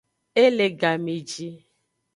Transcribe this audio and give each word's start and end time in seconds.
E 0.41 0.45
le 0.57 0.67
game 0.81 1.15
ji. 1.29 1.47